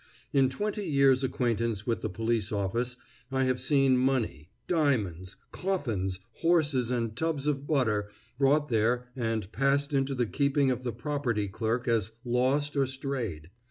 In 0.33 0.49
twenty 0.49 0.83
years' 0.85 1.23
acquaintance 1.23 1.85
with 1.85 2.01
the 2.01 2.09
police 2.09 2.51
office, 2.51 2.97
I 3.31 3.43
have 3.43 3.61
seen 3.61 3.95
money, 3.97 4.49
diamonds, 4.67 5.35
coffins, 5.51 6.19
horses, 6.37 6.89
and 6.89 7.15
tubs 7.15 7.45
of 7.45 7.67
butter 7.67 8.09
brought 8.39 8.69
there 8.69 9.09
and 9.15 9.51
passed 9.51 9.93
into 9.93 10.15
the 10.15 10.25
keeping 10.25 10.71
of 10.71 10.81
the 10.81 10.91
property 10.91 11.47
clerk 11.47 11.87
as 11.87 12.13
lost 12.25 12.75
or 12.75 12.87
strayed. 12.87 13.51